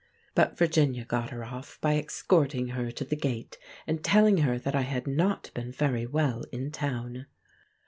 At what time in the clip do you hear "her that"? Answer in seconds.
4.37-4.73